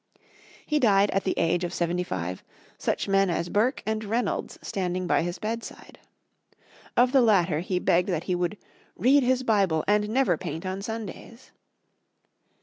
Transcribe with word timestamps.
He 0.65 0.79
died 0.79 1.11
at 1.11 1.25
the 1.25 1.37
age 1.37 1.63
of 1.63 1.75
seventy 1.75 2.01
five, 2.03 2.41
such 2.79 3.07
men 3.07 3.29
as 3.29 3.49
Burke 3.49 3.83
and 3.85 4.03
Reynolds 4.03 4.57
standing 4.63 5.05
by 5.05 5.21
his 5.21 5.37
bedside. 5.37 5.99
Of 6.97 7.11
the 7.11 7.21
latter, 7.21 7.59
he 7.59 7.77
begged 7.77 8.09
that 8.09 8.23
he 8.23 8.33
would 8.33 8.57
"read 8.95 9.21
his 9.21 9.43
Bible, 9.43 9.83
and 9.87 10.09
never 10.09 10.37
paint 10.37 10.65
on 10.65 10.81
Sundays." 10.81 11.51